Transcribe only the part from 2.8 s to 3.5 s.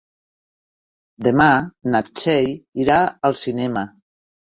irà al